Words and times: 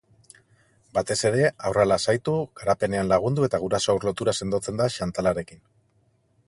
Batez 0.97 1.17
ere 1.29 1.43
haurra 1.67 1.85
lasaitu, 1.91 2.33
garapenean 2.61 3.13
lagundu 3.13 3.47
eta 3.49 3.61
guraso-haur 3.67 4.09
lotura 4.11 4.37
sendotzen 4.43 4.81
da 4.83 4.93
shantalarekin. 4.97 5.63